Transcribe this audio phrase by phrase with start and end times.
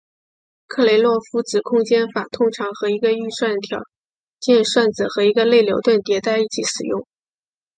[0.65, 3.79] 克雷洛夫子空间法通常和一个预条
[4.39, 7.05] 件算子和一个内牛顿迭代一起使用。